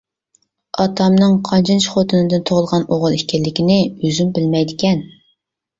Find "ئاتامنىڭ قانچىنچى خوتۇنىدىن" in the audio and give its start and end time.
0.83-2.43